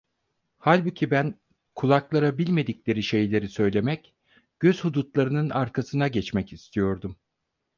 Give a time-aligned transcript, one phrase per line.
[0.59, 1.39] Halbuki ben,
[1.75, 4.13] kulaklara bilmedikleri şeyleri söylemek,
[4.59, 7.15] göz hudutlarının arkasına geçmek istiyordum.